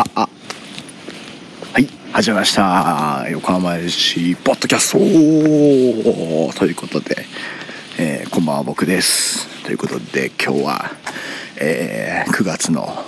[0.00, 0.28] ああ。
[1.74, 3.26] はい始まりました。
[3.28, 4.98] 横浜市ポッドキャスト。
[6.58, 7.26] ということで、
[7.98, 9.46] えー、こんばんは僕です。
[9.62, 10.90] ということで今日は、
[11.56, 13.04] えー、9月の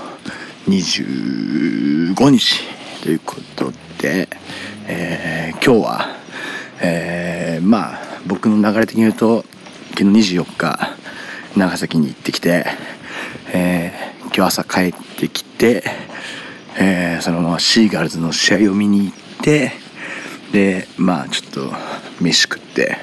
[0.69, 2.61] 25日。
[3.02, 4.29] ということで、
[4.86, 6.16] えー、今日は、
[6.82, 9.46] えー、まあ僕の流れ的に言うと
[9.96, 10.90] 昨日24日
[11.56, 12.66] 長崎に行ってきて、
[13.54, 16.12] えー、今日朝帰ってきて、
[16.79, 19.73] えー、そのままシーガルズの試合を見に行って
[20.52, 21.73] でまあちょっと
[22.20, 22.97] 飯食って、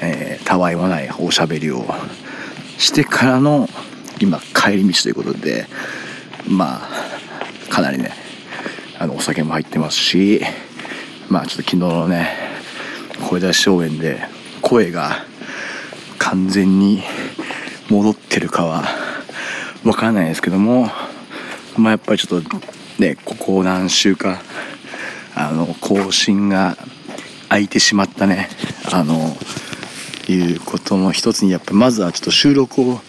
[0.00, 1.84] えー、たわいもないおしゃべりを
[2.78, 3.68] してからの
[4.20, 5.66] 今帰り道ということで
[6.48, 6.88] まあ
[7.70, 8.12] かなりね
[8.98, 10.40] あのお酒も入ってますし
[11.28, 12.30] まあちょっと昨日のね
[13.28, 14.20] 声出し証言で
[14.60, 15.24] 声が
[16.18, 17.02] 完全に
[17.90, 18.84] 戻ってるかは
[19.82, 20.88] 分からないですけども
[21.76, 22.50] まあやっぱりちょっと
[22.98, 24.42] ねここ何週か
[25.34, 26.76] あの更新が
[27.48, 28.48] 空いてしまったね。
[28.92, 29.36] あの
[30.30, 33.00] いうことの一つにやっぱまずはちょっと収録を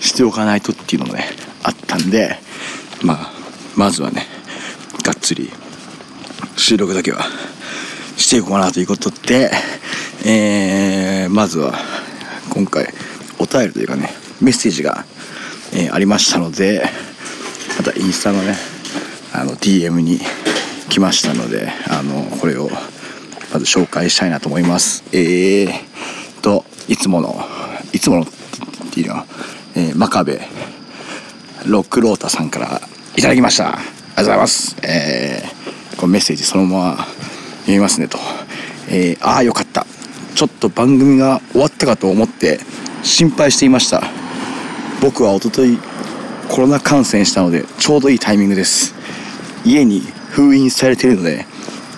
[0.00, 1.24] しておかないとっていうのもね
[1.62, 2.36] あったんで
[3.02, 3.32] まあ
[3.76, 4.26] まずはね
[5.02, 5.50] がっつり
[6.56, 7.24] 収録だけは
[8.16, 9.50] していこうかなということで、
[10.24, 11.74] えー、まずは
[12.50, 12.88] 今回
[13.38, 15.04] お便りというかねメッセージが、
[15.74, 16.84] えー、ありましたので
[17.78, 18.56] またインスタのね
[19.32, 20.20] あの DM に
[20.88, 22.68] 来ましたのであのこれを
[23.52, 25.04] まず紹介したいなと思います。
[25.12, 25.96] えー
[26.46, 27.34] といつもの
[27.92, 28.26] いつものっ
[28.94, 29.26] ていうのは、
[29.74, 30.40] えー、真壁
[31.66, 32.80] ロックロータさんから
[33.16, 33.70] いただきました。
[33.70, 34.76] ありがとうございます。
[34.84, 36.96] えー、このメッセージそのまま
[37.62, 38.18] 読みますねと。
[38.88, 39.86] えー、ああよかった。
[40.36, 42.60] ちょっと番組が終わったかと思って
[43.02, 44.02] 心配していました。
[45.02, 45.76] 僕はおととい
[46.48, 48.94] コロナ感染したのでちょうどいいタイミングです。
[49.64, 51.44] 家に封印されているので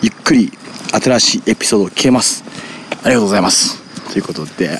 [0.02, 0.50] ゆっくり
[0.92, 2.44] 新しいエピソードを聞けます。
[3.02, 3.80] ありがとうございます。
[4.10, 4.78] ということで、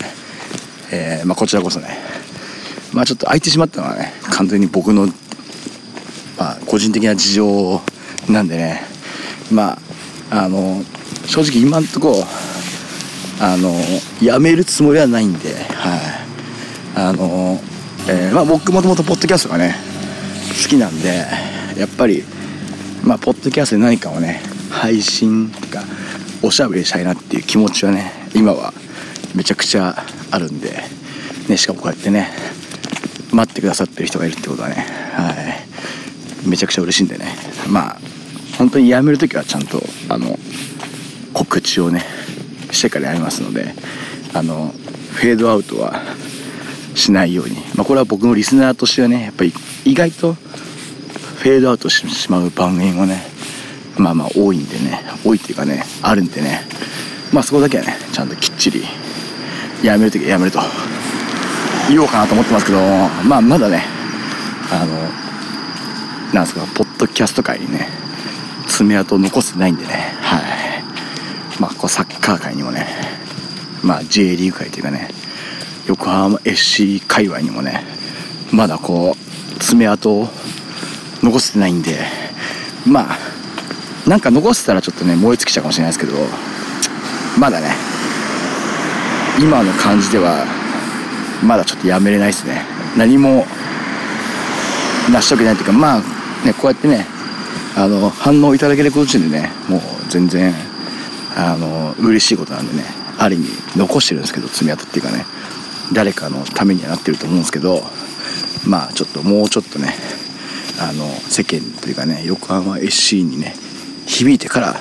[0.91, 1.99] えー、まあ、こちらこそね。
[2.93, 5.07] まあちょっと空いてしまったのはね完全に僕の、
[6.39, 7.83] まあ、個人的な事情
[8.29, 8.83] なんでね。
[9.53, 9.79] ま
[10.31, 10.83] ああの
[11.27, 12.25] 正直今んとこ
[13.41, 13.75] あの
[14.23, 16.01] やめるつもりはないんではい。
[16.97, 17.61] あの
[18.11, 19.75] えー、まあ僕もともとポッドキャストがね
[20.63, 21.27] 好きなんで
[21.77, 22.25] やっぱり
[23.05, 25.83] まあポッドキャストで何かをね配信とか
[26.43, 28.73] おしゃべりしたいなっていう気持ちはね今は
[29.35, 29.95] めちゃくちゃ
[30.31, 30.83] あるんで、
[31.49, 32.29] ね、しかもこうやってね
[33.33, 34.75] 待ってくださってる人がいるってことはね
[35.13, 36.49] はい。
[36.49, 37.27] めちゃくちゃ嬉しいんでね。
[37.69, 37.97] まあ
[38.57, 40.39] 本当に辞める時はちゃんとあの
[41.33, 42.03] 告知をね
[42.73, 43.73] してからやりますので
[44.35, 44.73] あの
[45.13, 46.03] フェードアウトは
[46.99, 49.53] しないように、まあ、これは僕のリスナーとしてはねやっぱり
[49.85, 53.23] 意外とフェードアウトしてしまう番組もね
[53.97, 56.61] まあまあ多いんでね多いっていうかねあるんでね
[57.33, 58.83] まあそこだけはねちゃんときっちり
[59.83, 60.59] やめる時はやめると
[61.89, 62.79] 言おうかなと思ってますけど
[63.27, 63.85] まあまだね
[64.71, 67.89] あのなんすかポッドキャスト界にね
[68.67, 70.43] 爪痕を残してないんでねはい。
[71.61, 72.87] まあこうサッカー界にもね
[73.83, 75.09] まあ J リーグ界というかね
[75.89, 77.83] 横浜 FC 界隈にもね
[78.53, 80.29] まだこう爪痕を
[81.23, 81.99] 残せてないんで
[82.87, 83.19] まあ
[84.09, 86.13] なんか残せたらちょっとね燃え尽きちゃうかもしれないですけど
[87.39, 87.71] まだね
[89.41, 90.45] 今の感じでは
[91.43, 92.63] まだちょっとやめれないですね。
[92.97, 93.45] 何も
[95.13, 96.01] 成し遂げないというかまあ
[96.45, 97.07] ねこうやってね
[97.77, 100.53] あの反応いただけることでねもう全然
[101.37, 102.85] あの嬉しいことなんでね
[103.19, 105.25] ある意味残してるんですけど爪痕っていうかね。
[105.93, 107.83] 誰かのためにはなってると思うんですけど
[108.67, 109.95] まあちょっともうちょっとね
[110.81, 113.55] あの世間というかね横浜 SC にね
[114.07, 114.77] 響いてから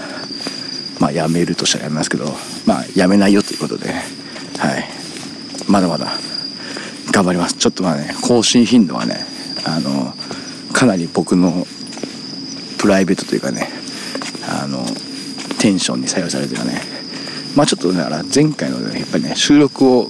[1.00, 2.26] まあ辞めるとしたらやめますけど
[2.66, 3.90] まあ辞めないよということで
[4.58, 4.98] はい。
[5.68, 6.08] まだまだ
[7.12, 7.56] 頑張ります。
[7.56, 9.26] ちょっとまあね更新頻度はね
[9.66, 10.14] あの
[10.74, 11.66] かなり僕の
[12.80, 13.68] プライベートというかね
[14.48, 14.86] あの
[15.60, 16.82] テンションに左右されてるね。
[17.56, 20.10] まあちょっとだから前回のねやっぱりね収録を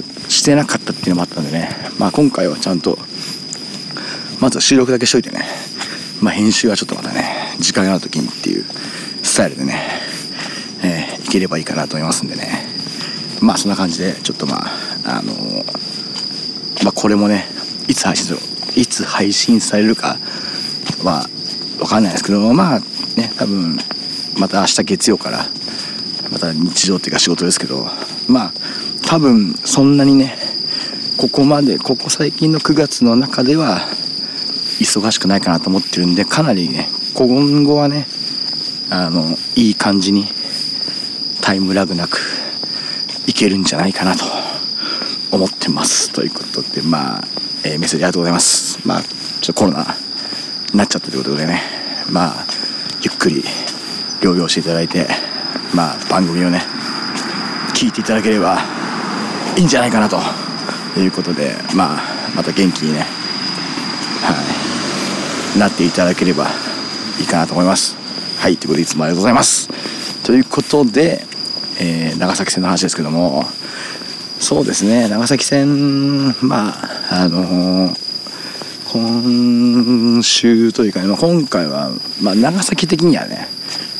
[0.00, 1.68] してなかったっていうのもあったんでね、
[1.98, 2.96] まあ、今回はちゃんと
[4.40, 5.44] まずは収録だけしといてね、
[6.20, 7.24] まあ、編集はちょっとまたね
[7.60, 8.64] 時間がある時にっていう
[9.22, 9.74] スタイルでね、
[10.82, 12.66] えー、いければいいかなと思いますんでね。
[13.40, 17.44] まあそんな感じでちょっとまああのー、まあこれもね
[17.88, 18.38] いつ配信する
[18.80, 20.16] いつ配信されるか
[21.02, 21.28] は
[21.78, 22.78] 分かんないですけどまあ
[23.16, 23.76] ね多分
[24.38, 25.44] また明日月曜から
[26.30, 27.86] また日常っていうか仕事ですけど
[28.28, 28.52] まあ
[29.06, 30.36] 多分そんなにね
[31.16, 33.80] ここまでここ最近の9月の中では
[34.80, 38.06] 忙しくないかなと思ってるんでかなりね今後はね
[38.90, 40.26] あのいい感じに
[41.40, 42.18] タイムラグなく
[43.26, 44.24] いけるんじゃないかなと
[45.30, 46.12] 思ってます。
[46.12, 47.24] ということでまあ、
[47.64, 48.86] えー、メッセージありがとうございます。
[48.86, 49.96] まあちょっとコロナ
[50.72, 51.62] になっちゃったということでね
[52.10, 52.46] まあ
[53.02, 53.42] ゆっくり
[54.20, 55.06] 療養していただいて
[55.74, 56.62] まあ番組をね
[57.74, 58.81] 聞いていただければ
[59.56, 60.18] いいんじゃないかなと。
[61.00, 62.02] いうことでまあ
[62.36, 63.06] また元気にね
[64.22, 64.34] は
[65.56, 65.58] い。
[65.58, 66.48] なっていただければ
[67.20, 67.96] いいかなと思います。
[68.38, 69.68] はいということでいつもありがとうございます。
[70.22, 71.24] ということで、
[71.80, 73.44] えー、長崎線の話ですけども
[74.38, 77.96] そうですね長崎線まああのー、
[78.92, 81.90] 今週というか、ね、今回は、
[82.20, 83.48] まあ、長崎的にはね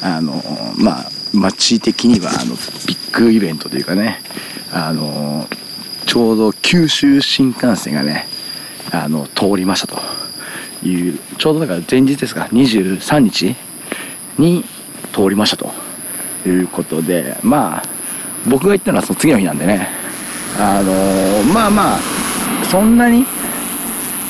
[0.02, 0.43] あの、
[0.76, 2.56] まあ街的にはあの
[2.87, 4.20] ビッグイベントというかね
[4.72, 5.46] あの
[6.06, 8.26] ちょうど九州新幹線がね
[8.90, 10.00] あの通りましたと。
[10.84, 13.54] いうちょうどだから前日ですか？23日
[14.36, 14.64] に
[15.12, 15.72] 通りましたと。
[16.44, 17.82] いうことでまあ
[18.48, 19.88] 僕が行ったのはその次の日なんでね。
[20.58, 21.98] あのまあまあ
[22.70, 23.25] そんなに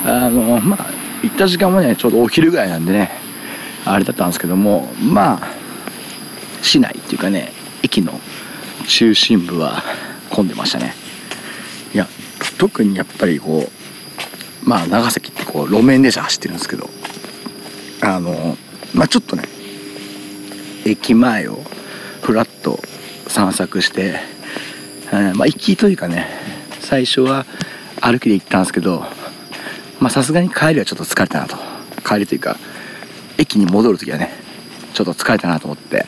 [0.05, 0.87] あのまあ
[1.23, 3.11] 行った時間もねちょうどお昼ぐらいなんでね
[3.85, 5.49] あれだったんですけどもまあ
[6.63, 7.53] 市内っていうかね
[7.83, 8.13] 駅の
[8.87, 9.83] 中心部は
[10.33, 10.95] 混んでましたね。
[11.95, 12.09] いや
[12.59, 13.69] 特にやっぱりこ
[14.65, 16.89] うまあ長崎ってこう路面電車走ってるんですけど
[18.01, 18.57] あの
[18.95, 19.45] まあちょっとね
[20.85, 21.59] 駅前を
[22.23, 22.79] ふらっと
[23.29, 24.21] 散策して、
[25.13, 26.27] えー、まあ行きというかね
[26.81, 27.47] 最初は
[28.01, 29.05] 歩きで行ったんですけど
[30.01, 31.73] まあさすがに帰りはちょっと疲れたなと。
[32.03, 32.57] 帰りというか
[33.39, 34.31] 駅に戻る時はね
[34.93, 36.05] ちょっと疲れたなと思って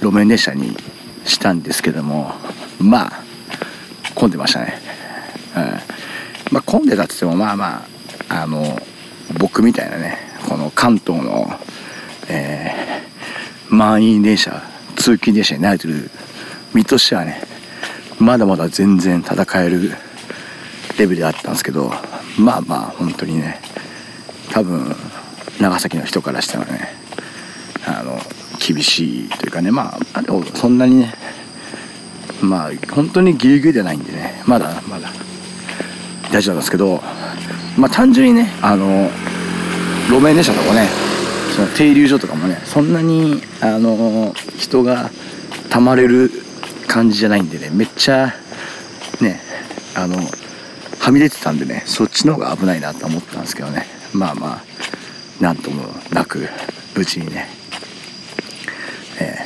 [0.00, 0.76] 路面電車に
[1.24, 2.32] したんですけども
[2.78, 3.27] まあ
[4.18, 4.74] 混んでましたね、
[5.56, 5.62] うん。
[6.52, 7.86] まあ、混んでたって言ってもまあま
[8.28, 8.76] ああの
[9.38, 10.18] 僕みたいなね
[10.48, 11.48] この関東の、
[12.28, 14.62] えー、満員電車
[14.96, 16.10] 通勤電車に慣れてる
[16.74, 17.40] 身としてはね
[18.18, 19.92] まだまだ全然戦える
[20.98, 21.92] レベルだったんですけど
[22.38, 23.60] まあまあ本当にね
[24.50, 24.96] 多分
[25.60, 26.88] 長崎の人からしたらね
[27.86, 28.18] あの
[28.58, 31.14] 厳しいというかねまあでもそんなにね
[32.42, 34.42] まあ本当にギリギリじゃないんでね。
[34.46, 35.10] まだまだ。
[36.30, 37.02] 大丈夫なんですけど。
[37.78, 39.08] まあ単純にねあの
[40.08, 40.88] 路面電車とかね
[41.54, 45.10] その停留所とかもねそんなにあの人が
[45.70, 46.30] たまれる
[46.88, 48.34] 感じじゃないんでねめっちゃ
[49.20, 49.40] ね
[49.94, 50.16] あの
[50.98, 53.86] はみ出てたんでねそっちの方が危ないなと思ったんですけどね。
[54.12, 54.62] まあまあ
[55.40, 56.48] なんともなく
[56.96, 57.46] 無事にね、
[59.20, 59.36] え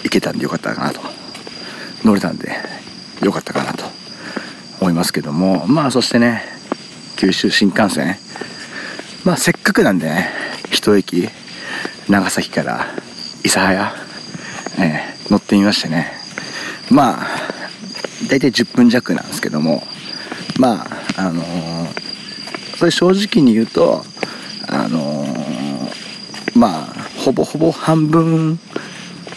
[0.00, 1.17] ー、行けたんでよかったかなと。
[2.04, 2.50] 乗れたんで
[3.22, 3.84] よかったかなと
[4.80, 5.66] 思いますけども。
[5.66, 6.42] まあそしてね
[7.16, 8.16] 九州新幹線。
[9.24, 10.30] まあせっかくなんでね
[10.70, 11.28] 一駅
[12.08, 12.86] 長崎から
[13.42, 13.92] 諫早、
[14.78, 15.00] え、
[15.30, 16.12] 乗ってみましてね。
[16.90, 17.26] まあ
[18.28, 19.82] 大体10分弱なんですけども。
[20.58, 20.86] ま
[21.16, 24.04] ああのー、それ正直に言うと
[24.66, 26.86] あのー、まあ
[27.24, 28.58] ほぼほぼ半分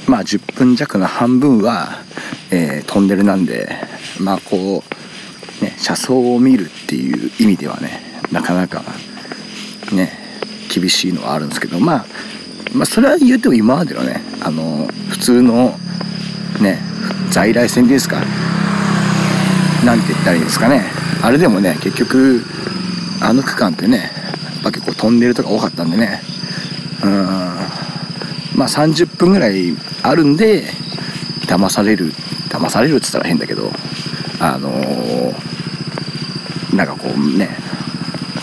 [0.08, 2.04] まあ10分弱の半分は、
[2.52, 3.70] えー、トンネルなんで
[4.20, 4.84] まあこ
[5.62, 8.02] うね車窓を見るっていう意味ではね
[8.32, 8.84] なかなか
[9.94, 10.12] ね
[10.74, 12.06] 厳しいのはあるんですけどまあ
[12.74, 15.74] まあそれは言うても今までのねあの普通の
[16.62, 16.80] ね
[17.30, 18.22] 在来線ですか
[19.86, 20.84] なんて言ったらいいんですかね
[21.24, 22.42] あれでもね結局
[23.22, 24.04] あの区間ってねや
[24.60, 26.22] っぱ結構トンネルとか多かったんでね
[27.04, 27.12] うん
[28.56, 30.64] まあ30分ぐらいあるんで
[31.48, 32.12] 騙される
[32.52, 33.72] 騙されるっつったら変だけど
[34.40, 37.50] あのー、なんかこうね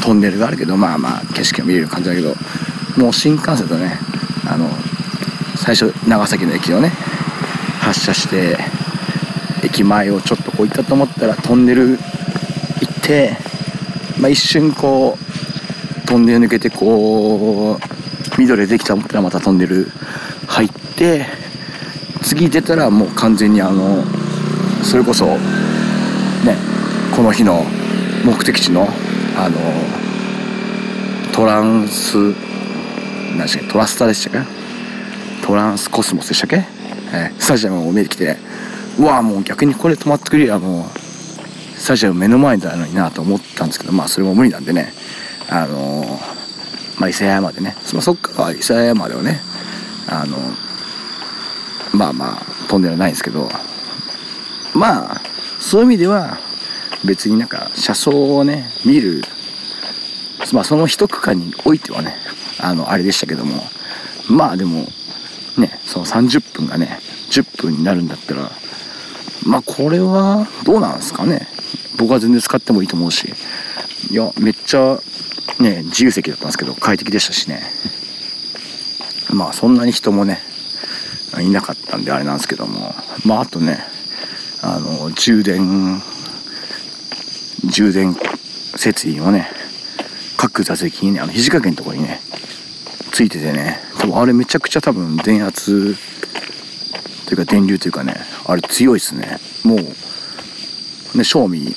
[0.02, 2.34] トンネルがあるけどまあまあ景色が見れる感じだけど
[2.96, 3.98] もう新幹線とね
[4.46, 4.68] あの
[5.56, 6.88] 最初長崎の駅をね
[7.80, 8.56] 発車して
[9.62, 11.98] 駅前をちょっとこう行ったと思ったらトンネル行っ
[13.02, 13.36] て、
[14.20, 19.88] まあ、一瞬こうトンネル抜けてこう緑できたと思ったらまたトンネル
[20.46, 21.26] 入って
[22.22, 24.04] 次出たらもう完全にあの
[24.82, 25.38] それこそね
[27.14, 27.64] この日の
[28.24, 28.86] 目的地の
[29.36, 29.58] あの
[31.32, 32.16] トランス
[33.36, 35.46] 何でしたっけトラスタでしたっけ？
[35.46, 36.64] トランスコスモスでしたっけ、
[37.12, 38.36] えー、スタジアムも見えてきて
[38.98, 40.84] うわもう逆にこれ止まってくれりゃもう
[41.78, 44.92] スタジアム目の前だのになと思ったんですけどまあそれも無理なんでね。
[45.50, 46.04] あの
[46.98, 49.40] まあ、伊勢屋までね、まあ、そっから伊勢屋まではね
[50.06, 50.36] あの
[51.98, 53.48] まあまあトンネルないんですけど
[54.72, 55.20] まあ
[55.58, 56.38] そういう意味では
[57.04, 59.22] 別になんか車窓をね見る
[60.52, 62.14] まあその一区間においてはね
[62.60, 63.62] あのあれでしたけども
[64.30, 64.86] まあでも
[65.58, 67.00] ねその30分がね
[67.30, 68.48] 10分になるんだったら
[69.44, 71.48] まあこれはどうなんですかね。
[71.96, 73.34] 僕は全然使ってもいいと思うし
[74.12, 75.00] いやめっちゃ
[75.58, 77.60] ね自由席だったんですけど快適でしたしね。
[79.30, 80.40] まあそんなに人もね
[81.40, 82.94] いなかったんであれなんですけども。
[83.24, 83.84] まああとね
[84.62, 86.02] あの充電
[87.66, 88.16] 充電
[88.76, 89.48] 設備もね
[90.36, 92.20] 各座席にねあの肘掛けのとこにね
[93.12, 95.96] ついててね多分あれめちゃくちゃ多分電圧
[97.26, 98.14] というか電流というかね
[98.46, 99.38] あれ強いですね。
[99.64, 99.78] もう
[101.18, 101.74] ね正味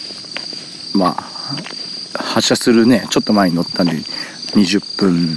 [0.94, 1.22] まあ
[2.18, 5.28] 発車するねちょっと前に乗ったんで20分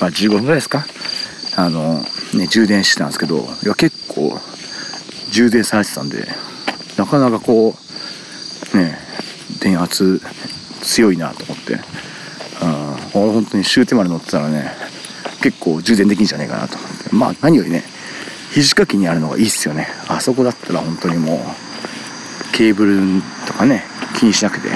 [0.00, 0.84] まあ15分ぐらいですか？
[1.56, 4.38] あのね充電してたんですけどいや結構
[5.30, 6.26] 充電されてたんで
[6.96, 7.74] なかなかこ
[8.74, 8.98] うね
[9.60, 10.20] 電圧
[10.82, 11.74] 強いなと思って
[13.14, 14.72] うん俺本当に終点まで乗ってたらね
[15.42, 17.14] 結構充電できんじゃねえかなと思って。
[17.14, 17.82] まあ何よりね
[18.52, 19.88] 肘掛けにあるのがいいっすよね。
[20.08, 21.38] あそこだったら本当にもう
[22.52, 23.84] ケーブルとかね
[24.18, 24.68] 気にしなくて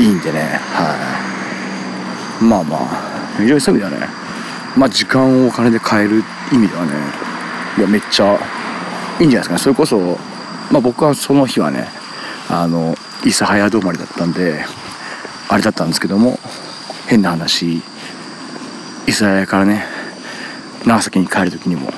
[0.00, 0.60] いいんでね。
[0.72, 0.96] は
[2.40, 2.44] い。
[2.44, 4.12] まあまあ非常にそういう意味ではね
[4.76, 6.92] まあ時間をお金で買える意味ではね。
[7.78, 8.38] いやめっちゃ
[9.18, 9.58] いいんじゃないですかね。
[9.58, 9.98] それこそ
[10.70, 11.88] まあ僕はその日はね
[12.48, 14.64] あの諫早止まりだったんで
[15.48, 16.38] あれだったんですけども
[17.06, 17.80] 変な話
[19.06, 19.84] 諫早からね
[20.86, 21.88] 長崎に帰る時にも、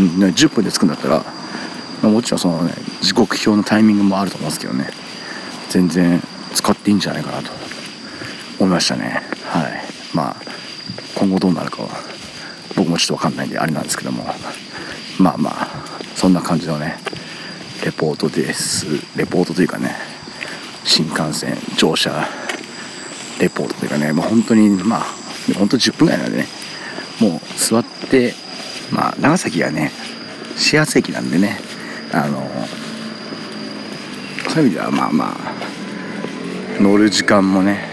[0.00, 1.18] うん、10分で着くんだったら、
[2.02, 2.72] まあ、もちろんそのね
[3.02, 4.88] 時刻表のタイミングもあると思うんですけどね
[5.68, 6.20] 全然
[6.54, 7.50] 使っていいんじゃないかなと
[8.58, 9.20] 思いましたね。
[9.44, 9.82] はい。
[10.14, 10.36] まあ
[11.16, 12.13] 今後どうなるかは。
[12.94, 14.24] もちょっと分かんないんであれなんですけども。
[15.18, 15.68] まあまあ
[16.14, 16.96] そんな感じのね
[17.84, 18.86] レポートです。
[19.16, 19.94] レポートというかね
[20.84, 22.26] 新幹線乗車
[23.40, 25.00] レポートというかねもう本当にまあ
[25.56, 26.46] 本当10分ぐらいなんでね。
[27.20, 28.34] もう座って
[28.90, 29.92] まあ長崎はね
[30.56, 31.58] 始発駅なんでね
[32.12, 32.42] あの
[34.48, 37.84] そういう意味ではまあまあ乗る時間もね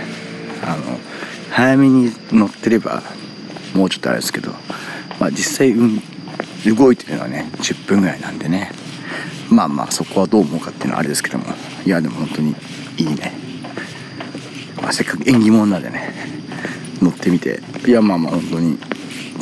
[0.63, 0.97] あの
[1.51, 3.03] 早めに乗ってれば
[3.75, 4.51] もうちょっとあれですけど、
[5.21, 6.01] まあ、実際、うん、
[6.75, 8.71] 動いてるのはね10分ぐらいなんでね。
[9.51, 11.45] まあまあそこはどう思うかっていうのはあれですけども。
[11.85, 12.55] いやでも本当に
[12.97, 13.31] いいね、
[14.81, 16.11] まあ、せっかく縁起物なんでね
[17.03, 17.59] 乗ってみて。
[17.85, 18.79] いやまあまあ本当に。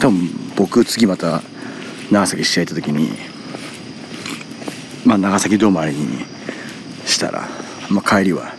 [0.01, 1.41] 多分僕次また
[2.11, 3.11] 長崎試合行った時に
[5.05, 6.25] まあ長崎止まりに
[7.05, 7.47] したら、
[7.89, 8.51] まあ、帰りは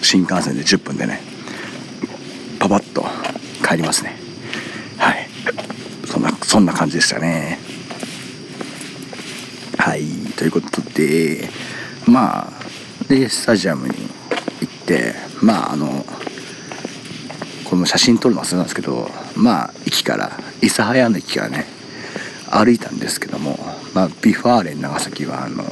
[0.00, 1.20] 新幹線で10分でね
[2.58, 3.04] パパッと
[3.62, 4.19] 帰りますね。
[6.50, 7.60] そんな感じでしたね。
[9.78, 10.04] はい。
[10.36, 11.48] ということで
[12.08, 12.50] まあ
[13.08, 16.04] でスタジアムに行ってまああの
[17.66, 21.66] この写真撮るの忘れたんですけどまあ駅から諫早の駅からね
[22.50, 23.56] 歩いたんですけども、
[23.94, 25.62] まあ、 V・ファーレン長崎はあの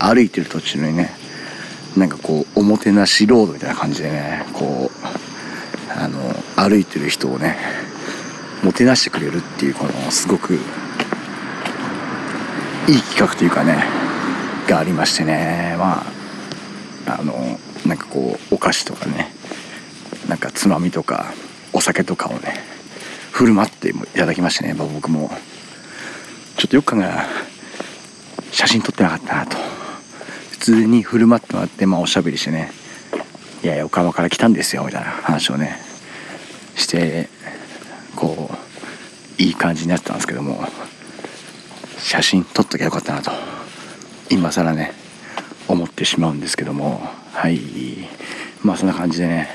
[0.00, 1.12] 歩いてる途中にね
[1.96, 6.18] なんかこうおもてなしロードみたいな感じでねこうあの
[6.56, 7.83] 歩いてる人をね
[8.64, 10.56] もてなしてくれるっていうこのすごくい
[12.88, 13.84] い企画というかね
[14.66, 15.76] がありましてね。
[15.78, 16.02] ま
[17.06, 19.32] ああのなんかこうお菓子とかね。
[20.28, 21.34] なんかつまみとか
[21.74, 22.54] お酒とかをね
[23.30, 25.30] 振る舞っていただきましてね、まあ、僕も
[26.56, 27.26] ちょっとよく考えたら
[28.50, 29.56] 写真撮ってなかったなと。
[30.52, 32.72] 普通に振る舞ってもらって、まあ、おしゃべりしてね
[33.62, 35.78] 「いや横浜から来たんですよ」みたいな話をね
[36.74, 37.28] して
[39.38, 40.64] いい感じになってたんですけども
[41.98, 43.30] 写真撮っときゃよかったなと
[44.30, 44.92] 今更ね
[45.68, 47.00] 思ってしまうんですけども
[47.32, 47.58] はい。
[48.62, 49.48] まあそんな感じでね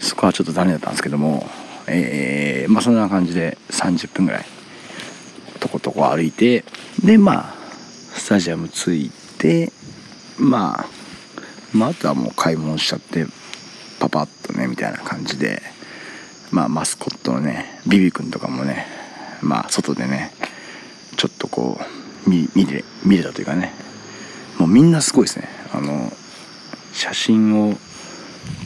[0.00, 1.46] そこはちょっと残念だったんですけども、
[1.86, 4.44] えー、まあそんな感じで30分ぐらい
[5.60, 6.64] とことこ歩いて
[7.02, 7.54] でまあ
[8.14, 9.72] スタジアム着いて
[10.38, 10.86] まあ
[11.72, 13.26] まああとはもう買い物しちゃって
[13.98, 15.62] パパッとねみたいな感じで
[16.50, 18.86] まあマスコットのねビビ君とかもね
[19.42, 20.32] まあ外でね
[21.16, 21.78] ちょっとこ
[22.26, 23.72] う見見れ見れたというかね
[24.58, 25.48] もうみんなすごいですね。
[25.72, 26.12] あの
[26.92, 27.74] 写真を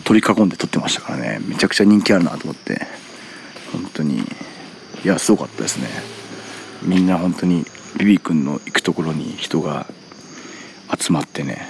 [0.05, 1.39] 取り囲んで撮ってましたからね。
[1.47, 2.87] めちゃくちゃ人気あるなと思って。
[3.73, 4.23] 本当に。
[5.05, 5.89] いやすごかったですね。
[6.83, 7.65] みんな本当に
[7.99, 9.87] ビビ君の行くところに人が
[10.99, 11.67] 集まってね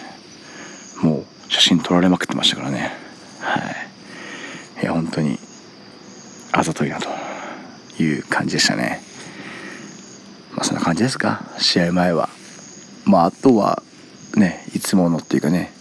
[1.02, 2.92] もう写真撮られまくってましたからね。
[3.40, 3.59] は
[4.81, 4.83] い。
[4.83, 5.38] いや本当に
[6.52, 7.09] あざといなと
[8.02, 9.00] いう感じでしたね。
[10.54, 11.42] まあそんな感じですか？
[11.59, 12.28] 試合前は。
[13.04, 13.82] まああとは
[14.37, 15.73] ねいつものっていうかね。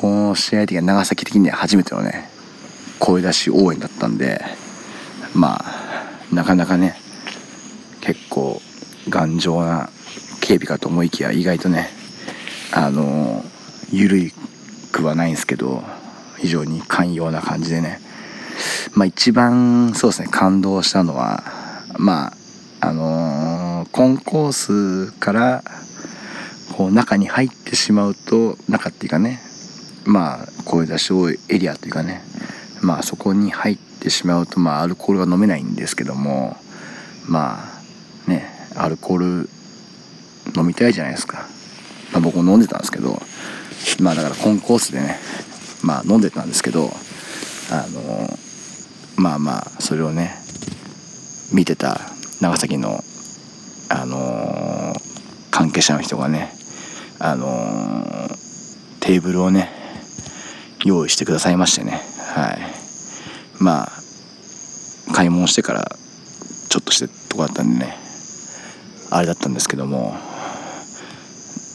[0.00, 2.28] この試合的には長崎的には初めてのね
[2.98, 4.44] 声出し応援だったんで
[5.32, 6.96] まあなかなかね
[8.00, 8.60] 結構
[9.08, 9.90] 頑丈な
[10.40, 11.88] 警備かと思いきや意外とね
[12.72, 13.44] あの
[13.92, 14.32] 緩
[14.90, 15.84] くはないんですけど
[16.38, 18.00] 非常に寛容な感じでね
[18.94, 21.42] まあ一番そうですね感動したのは
[21.98, 22.28] ま
[22.80, 25.62] ああのー、コンコースから
[26.76, 29.40] こう中に入ってしまうと中っていうかね
[30.04, 32.22] まあ声出し多いエリアというかね
[32.80, 36.56] まあそこに入ってしまうとまあアルコールが飲めないんですけども
[37.28, 37.64] ま
[38.26, 39.48] あねアルコール
[40.56, 41.46] 飲みたいじゃないですか、
[42.12, 43.20] まあ、僕も飲んでたんですけど
[44.00, 45.18] まあだからコンコースでね
[45.82, 46.90] まあ飲んでたんですけど
[47.70, 48.28] あの
[49.16, 50.34] まあまあそれをね
[51.52, 52.00] 見てた
[52.40, 53.02] 長崎の
[53.88, 54.94] あの
[55.50, 56.52] 関係者の人がね
[57.18, 58.28] あの
[59.00, 59.70] テーブルをね
[60.84, 62.00] 用意してくださいましてね。
[62.34, 62.58] はい。
[63.62, 64.02] まあ
[65.14, 65.84] 買い物してから
[66.68, 67.96] ちょっとしてとこだったんでね
[69.10, 70.14] あれだったんですけども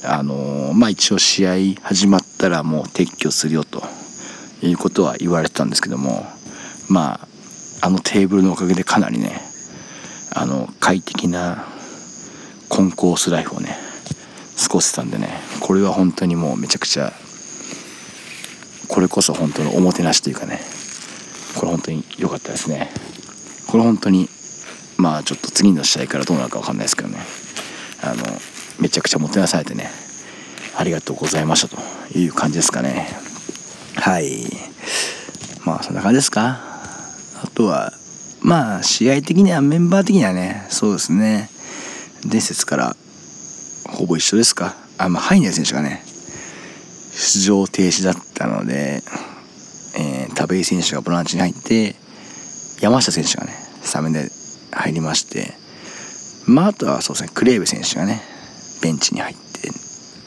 [0.04, 3.84] あのまあ一応試合始まったらもう撤去するよと
[4.62, 6.26] いうことは言われてたんですけども
[6.90, 7.20] ま
[7.82, 9.42] ああのテーブルのおかげでかなりね
[10.34, 11.66] あの快適な
[12.70, 13.76] コンコースライフをね
[14.62, 15.30] 過ごせたんでね
[15.62, 17.14] これは本当にもうめちゃくちゃ
[18.88, 20.60] これこそ本当のおもてなしというかね
[21.56, 22.90] これ本当に良かったですね。
[23.68, 24.30] これ本当に
[24.98, 27.18] まあちょっと次の試合からどうなるか分かんないですけどね
[28.02, 28.24] あの
[28.80, 29.90] めちゃくちゃもてなされてね
[30.78, 33.08] ありがとうございましたという感じですかね。
[33.96, 34.46] はい。
[35.66, 36.67] まあそんな感じですか。
[37.58, 37.92] とは
[38.44, 41.50] まあ試合的にはメンバー的にはねそうですね。
[42.24, 42.96] 伝説から
[43.90, 44.76] ほぼ一緒ですか。
[45.00, 46.04] あまあハイネル選手がね
[47.14, 49.02] 出場停止だったので、
[49.98, 51.96] えー、田部井選手がボランチに入って
[52.80, 54.30] 山下選手がねスタメンで
[54.72, 55.54] 入りまして
[56.48, 58.22] まああとはそうですねクレーベ選手がね
[58.84, 59.72] ベンチに入って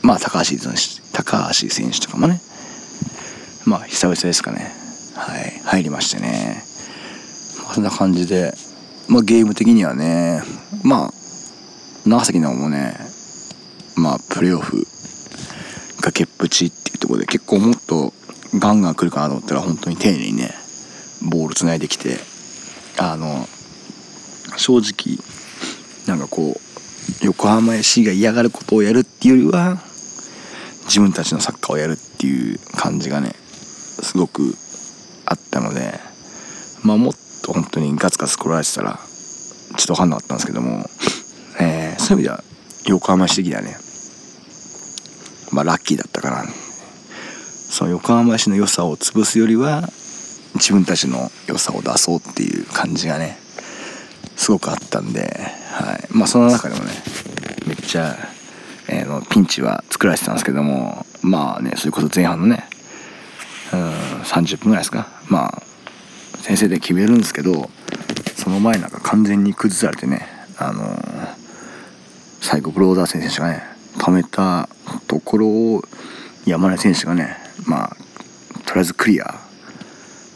[0.03, 2.41] まあ高橋選手高橋選手とかもね
[3.67, 4.73] まあ久々ですかね。
[5.15, 6.65] はい入りましてね、
[7.75, 8.55] そんな感じで。
[9.09, 10.43] まあゲーム的にはね。
[10.83, 11.11] まあ
[12.07, 12.95] 長崎の方もね。
[13.97, 14.87] まあプレーオフ
[16.01, 18.13] 崖っぷちっていうところで結構もっと
[18.59, 20.51] ガンガン来るかなと思ったら本当に丁寧にね
[21.23, 22.17] ボールつないできて
[22.99, 23.47] あの
[24.57, 25.19] 正直
[26.07, 29.77] なんかこう横浜 FC が嫌がることをやるっていうよりは
[30.85, 33.33] 自分たちのサッカーをやるっていう感じがね
[34.03, 34.55] すごく
[35.27, 36.01] あったので
[36.83, 37.13] まあもっ
[37.53, 38.99] と本当にガツガツ来られてたら
[39.77, 40.85] ちょっと分かんなかったんですけども、
[41.61, 42.45] えー、そういう意味では
[42.87, 43.77] 横浜市的にはね
[45.53, 46.45] まあラッキーだったかな。
[46.47, 49.83] その横浜市の良さを潰すよりは
[50.55, 53.39] 自分たちの良さを出そうっていう感じがね
[54.37, 55.21] すごくあったんで、
[55.73, 56.91] はい、まあその中でもね
[57.67, 58.17] めっちゃ、
[58.89, 62.69] えー、のピンチは作られてたんですけどもまあねそれこそ前半のね
[63.73, 63.91] うん
[64.23, 65.07] 30分ぐらいですか。
[65.29, 65.63] まあ
[66.51, 67.71] 先生で決めるんですけど
[68.35, 70.27] その前なんか完全に崩されてね
[70.59, 71.37] あのー、
[72.41, 73.63] 最後ブローダー選手がね
[73.99, 74.69] 止めた
[75.07, 75.83] ところを
[76.47, 77.37] 山根選手がね
[77.69, 77.89] まあ
[78.67, 79.37] とりあえずクリア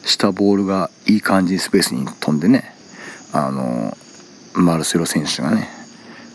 [0.05, 2.62] したボールがいい感じにスペースに飛んでね
[3.33, 3.96] あの
[4.55, 5.68] マルセロ選手がね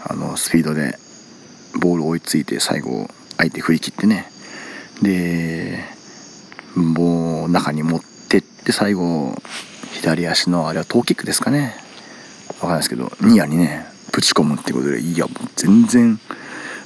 [0.06, 0.98] あのスピードで
[1.80, 4.30] ボールを追いついて最後相手振り切ってね。
[5.02, 5.80] で
[6.76, 9.36] もう中に持ってって最後
[9.94, 11.76] 左足のあれはトーキックですかね。
[12.54, 16.20] 分かんないですけどニアにねぶち込むってことでいやもう全然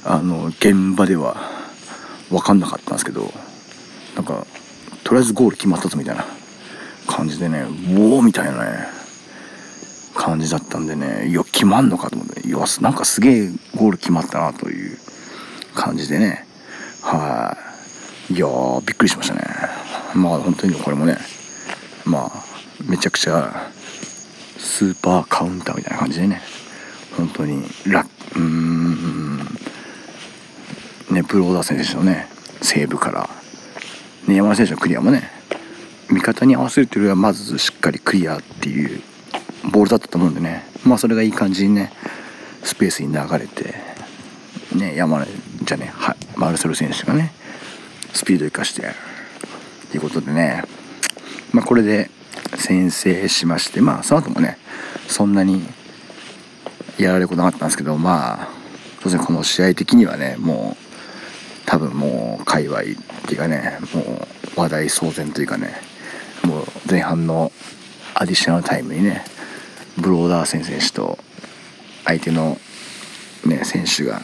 [0.04, 1.36] あの現場では
[2.30, 3.32] 分かんなかったんですけど
[4.14, 4.46] なんか
[5.02, 6.24] とりあえずゴール決まったぞみたいな
[7.06, 7.64] 感じでねう
[8.16, 8.86] おーみたいなね
[10.14, 14.98] 感じだったんでねいや決まんのかと思っていやなんかすげえゴール決まったなという
[15.74, 16.46] 感じでね
[17.02, 17.56] は
[18.30, 18.34] い。
[18.34, 18.46] いや
[18.86, 19.73] びっくりしましたね。
[20.14, 21.18] まあ本当にこれもね
[22.04, 22.32] まあ
[22.88, 23.70] めちゃくちゃ
[24.58, 26.40] スーパーカウンターみたいな感じでね
[27.16, 29.38] 本当にラッうん
[31.10, 32.26] ねプローダー選手のね
[32.62, 33.28] セーブから、
[34.26, 35.30] ね、山田選手のクリアもね
[36.10, 39.00] 味方に合わせるというよりはまずしっかりクリアっていう
[39.70, 41.92] ボールだったと思うんでねまあそれがいい感じにね
[42.62, 43.74] スペースに流れて
[44.74, 45.26] ね山根
[45.62, 47.32] じゃねはマルセル選手がね
[48.12, 49.13] スピード生かして
[49.94, 50.64] ということでね。
[51.52, 52.10] まあこれで
[52.56, 54.58] 先制しましてまあその後もね
[55.06, 55.62] そんなに
[56.98, 58.48] やられることなかったんですけどまあ
[59.04, 60.84] 当然この試合的にはねもう
[61.64, 62.82] 多分もう界隈っ
[63.28, 64.00] ていうかねも
[64.56, 65.72] う話題騒然というかね
[66.42, 67.52] もう前半の
[68.14, 69.24] アディショナルタイムにね
[69.96, 71.18] ブローダーセン選手と
[72.04, 72.58] 相手の、
[73.46, 74.22] ね、選手が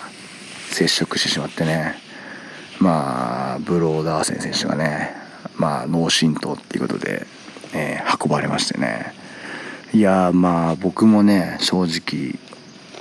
[0.72, 1.94] 接触してしまってね
[2.80, 5.19] まあブローダーセン選手がね
[5.56, 7.26] まあ脳震盪っていうことで、
[7.74, 9.14] えー、運ばれましてね。
[9.92, 12.38] いやまあ僕もね正直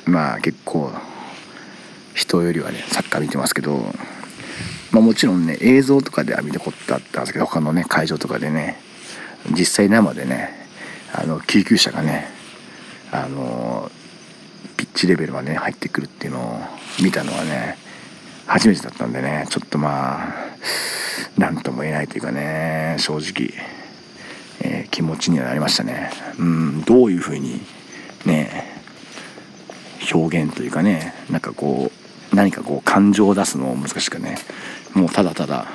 [0.05, 0.91] まあ結構
[2.15, 3.77] 人よりはねサッカー見てますけど、
[4.91, 8.77] まあ、もちろんね映像とかでは見たことあったんですけど他のね会場とかでね
[9.51, 10.49] 実際生でね
[11.13, 12.27] あの救急車がね
[13.11, 13.91] あの
[14.77, 16.59] ピッチレベルまで、ね、入ってくるっていうのを
[17.03, 17.77] 見たのはね
[18.47, 20.33] 初めてだったんでねちょっとまあ
[21.37, 23.53] 何とも言えないというかね正直、
[24.61, 26.11] えー、気持ちにはなりましたね。
[26.37, 27.61] うんどういうふうに
[28.25, 28.65] ね
[30.13, 31.91] 表現というかねなんかこ
[32.31, 34.37] う何かこう感情を出すのを難しくね。
[34.93, 35.67] もうただただ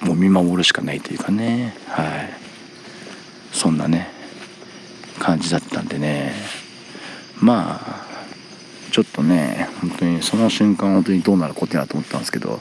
[0.00, 1.74] もう見守るしかないというかね。
[1.88, 2.30] はい。
[3.52, 4.08] そんなね
[5.18, 6.32] 感じだったんでね。
[7.40, 8.06] まあ
[8.92, 12.60] ちょっとね本当にその瞬間本当にどうなることやと思ったんですけど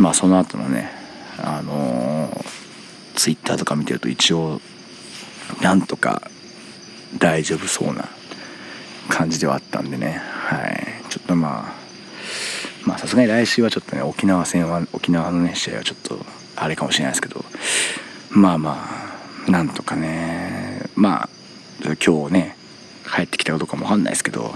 [0.00, 0.90] まあその後のね
[1.38, 2.44] あのー、
[3.14, 4.60] ツイッターとか見てると一応
[5.62, 6.22] なんとか
[7.18, 8.08] 大丈夫そうな
[9.10, 10.22] 感じではあったんでね。
[10.22, 10.86] はい。
[11.10, 11.74] ちょっとまあ
[12.86, 16.24] まあさすがに来週はちょっとね沖縄戦は沖縄のね試合はちょっと
[16.56, 17.44] あれかもしれないですけど。
[18.30, 18.86] まあま
[19.48, 20.82] あなんとかね。
[20.94, 21.28] まあ
[22.04, 22.56] 今日ね
[23.14, 24.54] 帰ってきたかどうかもわかんないですけど。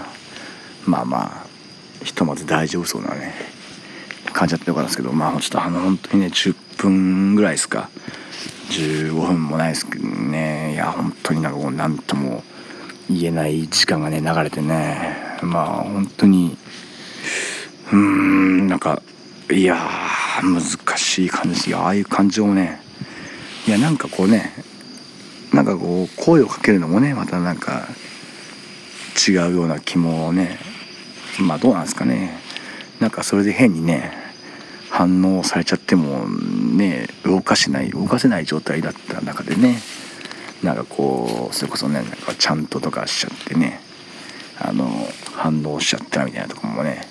[0.87, 1.47] まあまあ
[2.05, 3.35] ひとまず大丈夫そうなね
[4.35, 7.89] 感じだったよかったですけどまあちょっとあの本当にね10分ぐらいですか。
[8.71, 10.75] 15分もないですけどね。
[10.75, 12.43] いや本当になんかこう何とも
[13.09, 15.17] 言えない時間がね流れてね。
[15.43, 16.57] まあ本当に
[17.93, 19.01] うーんなんか
[19.51, 19.79] いや
[20.43, 22.81] 難しい感じですああいう感情もね。
[23.69, 24.53] いやなんかこうね
[25.53, 27.87] なんかこう声をかけるのもねまたなんか
[29.29, 30.59] 違うような気もね。
[31.39, 32.41] まあどうなんですかね。
[32.99, 34.24] なんかそれで変にね
[34.95, 39.81] 反応されちゃってもね動かしない動かせない状態だった中でね
[40.63, 43.81] なんかこうそれこそねなんかちゃんととかしちゃってね
[44.57, 44.89] あの
[45.33, 47.09] 反応しちゃったみたいなとこもね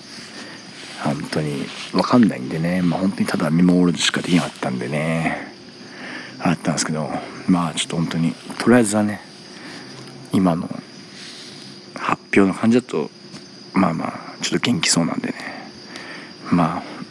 [1.03, 5.51] 本当に分かんないんでねまあ本当にただ見守るしかできなかったんでね
[6.39, 7.09] あったんですけど
[7.49, 9.19] まあちょっと本当にとりあえずはね
[10.31, 10.69] 今の
[11.95, 13.09] 発表の感じだと
[13.73, 15.35] まあまあちょっと元気そうなんでね。
[16.49, 17.02] まあ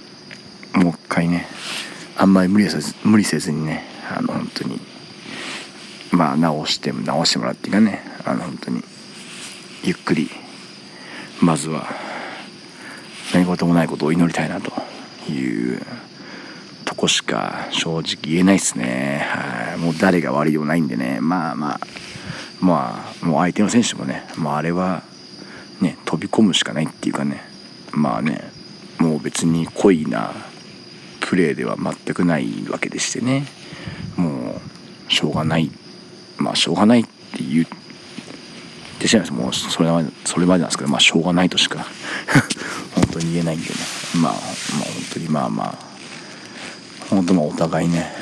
[0.75, 1.47] もう一回ね
[2.17, 4.81] あんまり無理せず無理せずにねあの本当に
[6.13, 8.83] まあ直して直してもらっていうかねあの本当に
[9.85, 10.31] ゆっくり
[11.41, 11.87] まずは
[13.35, 14.71] 何事もないことを祈りたいなと
[15.31, 15.81] いう
[16.85, 19.27] とこしか正直言えないですね。
[19.29, 19.79] はい。
[19.79, 21.19] もう誰が悪いようないんでね。
[21.21, 21.81] まあまあ
[22.61, 25.03] まあもう相手の選手もねもうあれは
[25.81, 27.43] ね飛び込むしかないっていうかね。
[27.93, 28.51] まあね
[28.99, 30.33] もう別に濃いな
[31.33, 33.47] プレーでは全くないわけでしてね。
[34.19, 34.61] も
[35.09, 35.71] うしょうがない。
[36.37, 37.11] まあしょうがないって
[37.43, 37.67] 言っ
[38.99, 39.33] てしまいます。
[39.33, 41.87] もうそれまでそれまでなんですけどまあしょうがないとしか
[42.95, 43.75] 本当に言えないんでね。
[44.17, 44.45] まあまあ本
[45.15, 45.79] 当にまあまあ。
[47.09, 48.13] 本当まあお互いね。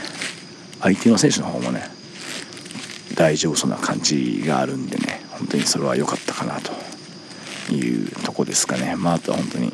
[0.81, 1.91] 相手の選手の方もね
[3.17, 5.21] 大丈夫そうな感じがあるんでね。
[5.31, 8.95] 本当にそれは良かったかなというとこですかね。
[8.95, 9.73] まああとは本当に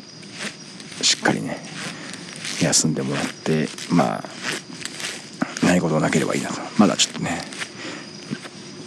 [1.03, 1.63] しっかりね
[2.61, 4.23] 休んでもらってまあ
[5.63, 6.55] 何事なければいいなと。
[6.77, 7.41] まだちょっとね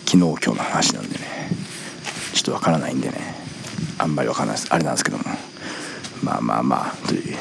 [0.06, 1.50] 昨日今日の話なんでね
[2.32, 3.16] ちょっとわからないんでね
[3.98, 4.68] あんまりわからないです。
[4.72, 5.24] あれなんですけども。
[6.22, 7.36] まあまあまあという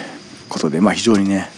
[0.47, 1.49] ことでまあ非常にね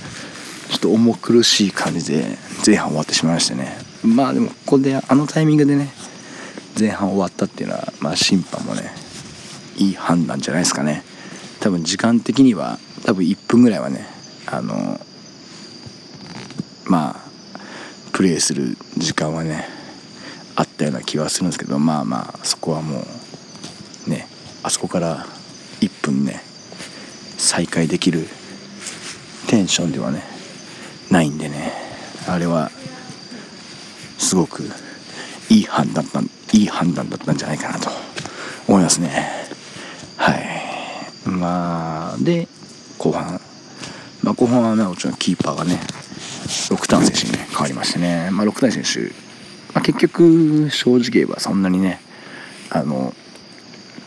[0.70, 3.78] ちょっと重苦しい感じで前半終わってしまいましてね。
[4.04, 5.90] まあでもここであのタイミングでね
[6.80, 8.92] 前半終わったっていうのはまあ審判もね
[9.78, 11.04] いい判断じゃないですかね。
[11.60, 14.08] 多分時間的には多分1分ぐらいはね
[14.48, 15.00] あの
[16.86, 17.32] まあ
[18.14, 19.66] プレーする時間はね
[20.56, 23.04] あったような気はするんですけどまあまあそこはも
[24.08, 24.28] うね
[24.64, 25.26] あそこから
[25.80, 26.42] 1分ね
[27.38, 28.28] 再開できる
[29.48, 30.24] テンションではね
[31.10, 31.74] ないんでね
[32.28, 32.72] あれは
[34.18, 34.64] すごく
[35.50, 36.22] いい判断だ
[36.54, 37.90] いい判断だったんじゃないかなと
[38.68, 39.28] 思いますね。
[40.16, 41.30] はい。
[41.30, 42.48] まあで
[42.98, 43.41] 後半
[44.42, 45.80] まあ後半はねもちろんキーパーがね
[46.70, 48.30] 六丹選手にね変わりましてね。
[48.32, 49.10] まあ六丹選手、
[49.74, 52.00] まあ、結局正直言えばそんなにね
[52.70, 53.14] あの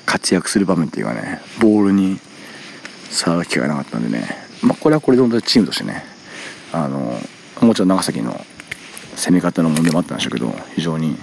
[0.07, 2.19] 活躍する場面っていうかねボールに
[3.11, 4.29] 触る機会がなかったんでね、
[4.63, 6.05] まあ、これはこれで本当にチームとしてね
[6.73, 7.19] あの
[7.61, 8.45] もちろん長崎の
[9.17, 11.17] 攻め方の問題もあったんでしょうけど非常に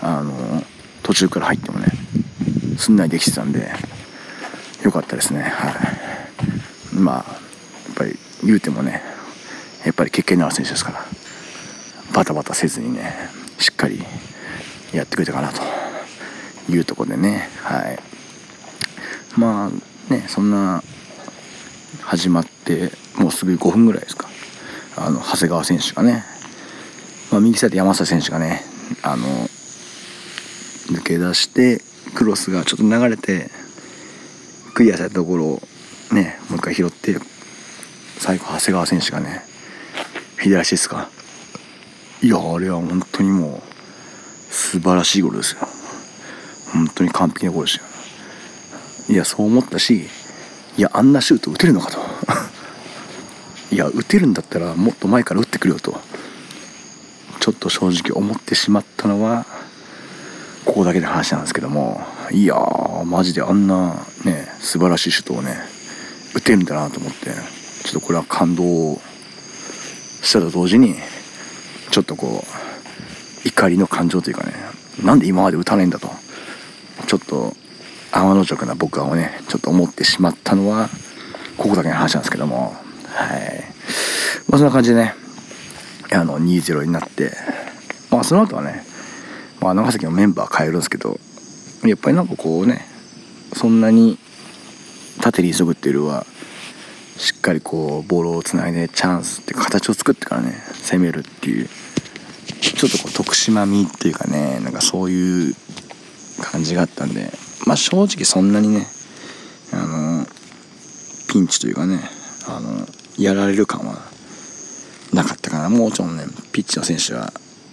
[0.00, 0.62] あの
[1.02, 1.88] 途中から入ってもね
[2.78, 3.70] すんなりできてたんで
[4.82, 5.42] 良かったですね。
[5.42, 6.94] はい。
[6.94, 7.27] まあ
[7.98, 9.02] ぱり言うてもね
[9.84, 11.04] やっぱり経験のある選手ですから
[12.14, 13.12] バタバタせずにね
[13.58, 14.02] しっかり
[14.92, 15.60] やってくれたかなと
[16.70, 17.98] いうところでねはい。
[19.36, 20.82] まあねそんな
[22.02, 24.28] 始まってもうすぐ5分ぐらいですか。
[24.96, 26.24] あの長谷川選手がね、
[27.30, 28.62] まあ、右サイド山下選手がね
[29.02, 29.26] あの
[30.88, 31.82] 抜け出して
[32.14, 33.50] クロスがちょっと流れて
[34.74, 35.62] クリアされたところを
[36.12, 36.87] ねもう一回拾って
[38.18, 39.42] 最後長谷川選手がね
[40.40, 41.08] 左足ですか。
[42.20, 43.62] いやあれは本当にも
[44.50, 45.60] う素晴らしいゴールですよ。
[46.72, 49.14] 本当に完璧なゴールですよ。
[49.14, 50.08] いやそう思ったし
[50.76, 51.98] いやあんなシュート打てるのかと。
[53.74, 56.00] いや打てるんだったらもっと前から打ってくれよと。
[57.40, 59.46] ちょっと正直思ってしまったのは
[60.64, 62.04] ここだけの話なんですけども。
[62.30, 65.58] いやーマジであんなね素晴らしいシュートをね
[66.34, 67.57] 打てるんだなと思って。
[67.88, 69.00] ちょっとこれは感動
[70.22, 70.94] したと同時に
[71.90, 74.52] ちょっとこう怒りの感情というかね
[75.02, 76.10] なんで今まで打たないんだと
[77.06, 77.54] ちょっと
[78.12, 80.90] 天の直な僕はねちょっと思ってしまったのは
[81.56, 82.74] ここだけの話なんですけども
[83.06, 83.64] はい。
[84.48, 85.14] まあそんな感じでね
[86.12, 87.32] あの2-0になって
[88.10, 88.82] まあその後はね、
[89.62, 91.18] まあ、長崎のメンバー変えるんですけど
[91.84, 92.86] やっぱりなんかこうね
[93.54, 94.18] そんなに
[95.22, 96.26] 縦に急ぐっていうよりは
[97.18, 100.52] しっかりこうボールをつないでチャンスって形を作ってからね
[100.82, 101.68] 攻めるっていう
[102.60, 105.54] ちょっとこう徳島味っていうかねなんかそういう
[106.40, 107.30] 感じがあったんで
[107.66, 108.86] まあ正直そんなにね
[109.72, 110.26] あの
[111.28, 111.98] ピンチというかね
[112.46, 112.86] あの
[113.18, 113.94] やられる感は
[115.12, 115.68] なかったかな。
[115.70, 117.32] もちろんねピッチの選手は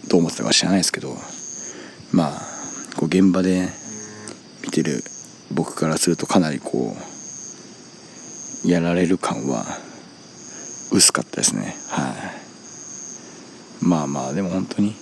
[0.10, 1.16] どう思ってたか知らないですけど
[2.12, 2.42] まあ
[2.98, 3.70] こう現場で
[4.64, 5.04] 見てる
[5.52, 7.15] 僕からするとかなりこう
[8.66, 9.64] やられる感は
[10.92, 11.76] 薄かったですね。
[11.90, 12.14] は
[13.82, 13.86] い。
[13.86, 14.96] まあまあでも本当に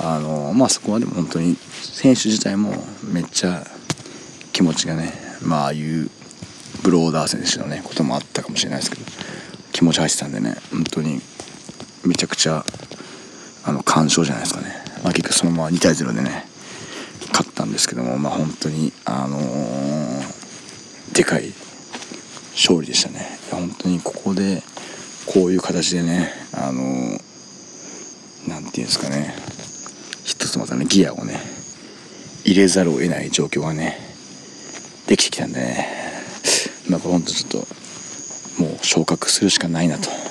[0.00, 2.72] あのまあそこはでも本当に選手自体も
[3.12, 3.62] めっちゃ
[4.52, 6.10] 気持ちがねまあああいう
[6.82, 9.04] ブローダー選手のねこともあったかもしれないですけど
[9.72, 11.20] 気持ち入ってたんでね本当に
[12.04, 12.64] めちゃくちゃ
[13.64, 14.68] あの完勝じゃないですかね、
[15.04, 16.44] まあ、結局そのまま2対0でね
[17.30, 21.52] 勝ったんですけどもまあ本当にあのー、でかい
[22.52, 23.26] 勝利でしたね。
[23.50, 24.62] 本当にここで
[25.26, 27.20] こういう形でねあの何、て
[28.48, 29.34] 言うんですかね。
[30.24, 31.40] 一つまたねギアをね
[32.44, 33.98] 入れざるを得ない状況がね
[35.06, 35.88] できてきたんでね。
[36.88, 40.30] まあほんとちょっともう昇格するしかないなと。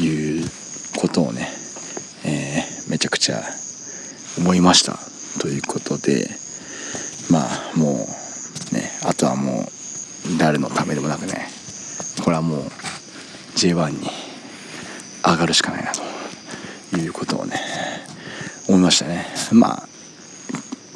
[0.00, 0.44] いう
[0.98, 1.48] ことをね、
[2.24, 3.42] えー、めちゃくちゃ
[4.38, 4.98] 思いました。
[5.40, 6.28] ということで
[7.30, 8.06] まあも
[8.72, 9.75] うねあとはもう
[10.38, 11.48] 誰のためでもなくね
[12.22, 12.60] これはもう
[13.54, 14.08] J1 に
[15.24, 15.92] 上がるしかないな
[16.90, 17.60] ということをね
[18.68, 19.26] 思いましたね。
[19.52, 19.88] まあ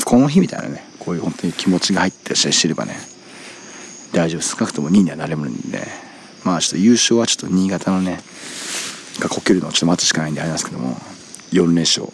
[0.05, 2.95] この日みたいなねこういう本当に気持ちが入ってる試合してればね
[4.13, 5.87] 大丈夫少なくとも2位にはなれるんで
[6.45, 8.19] まあちょっと優勝はちょっと新潟のね
[9.21, 10.97] がこけるのをちょっと待つしかないんであれなんですけども
[11.53, 12.07] 4連勝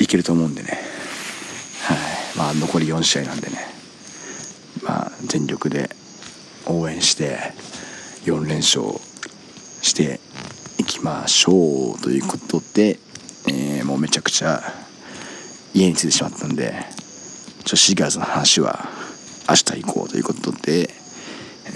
[0.00, 0.78] いけると思うんでね。
[1.82, 1.98] はい。
[2.36, 3.58] まあ残り4試合なんでね。
[4.82, 5.90] まあ全力で
[6.78, 7.38] 応援して
[8.24, 8.82] 4連勝
[9.82, 10.20] して
[10.78, 12.98] いきましょうということで、
[13.48, 14.62] えー、もうめちゃくちゃ
[15.74, 16.74] 家に着いてしまったんで
[17.64, 18.88] ちょシガーズの話は
[19.48, 20.88] 明日行こうということで、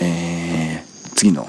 [0.01, 1.47] えー、次の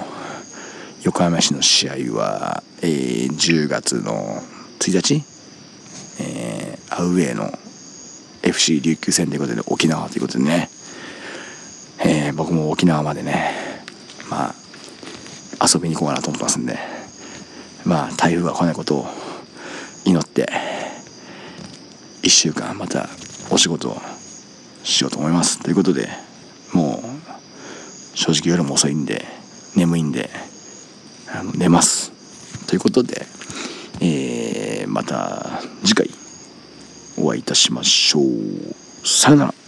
[1.03, 4.41] 横浜市の試合は、えー、10月の
[4.79, 5.23] 1日、
[6.19, 7.51] えー、アウェーの
[8.43, 10.69] FC 琉球戦ということで沖縄ということでね、
[12.47, 13.51] 僕も沖縄までね
[14.29, 16.77] まあ遊びに行こうかなと思ってますんで
[17.83, 19.07] まあ台風が来ないことを
[20.05, 20.47] 祈って
[22.23, 23.09] 1週間また
[23.51, 23.97] お仕事を
[24.85, 25.61] しようと思います。
[25.61, 26.07] ということで
[26.73, 29.25] もう正直夜も遅いんで
[29.75, 30.29] 眠いんで
[31.37, 32.13] あの寝ます。
[32.67, 33.25] ということで、
[33.99, 36.09] えー、また次回
[37.17, 39.05] お会いいたしましょう。
[39.05, 39.66] さよなら。